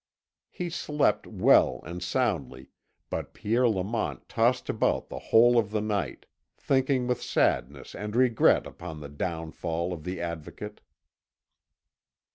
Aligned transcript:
He 0.49 0.71
slept 0.71 1.27
well 1.27 1.79
and 1.85 2.01
soundly, 2.01 2.69
but 3.11 3.35
Pierre 3.35 3.69
Lamont 3.69 4.27
tossed 4.27 4.67
about 4.67 5.09
the 5.09 5.19
whole 5.29 5.59
of 5.59 5.69
the 5.69 5.79
night, 5.79 6.25
thinking 6.57 7.05
with 7.05 7.21
sadness 7.21 7.93
and 7.93 8.15
regret 8.15 8.65
upon 8.65 8.99
the 8.99 9.09
downfall 9.09 9.93
of 9.93 10.03
the 10.03 10.19
Advocate. 10.19 10.81